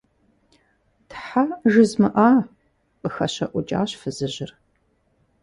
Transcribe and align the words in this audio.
–Тхьэ, 1.09 1.43
жызмыӀа!– 1.71 2.31
къыхэщэӀукӀащ 2.99 3.91
фызыжьыр. 3.99 4.51